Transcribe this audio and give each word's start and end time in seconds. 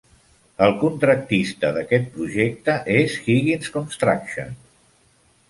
El 0.67 0.71
contractista 0.83 1.71
d'aquest 1.75 2.09
projecte 2.15 2.79
és 2.95 3.19
Higgins 3.35 3.71
Construction. 3.79 4.53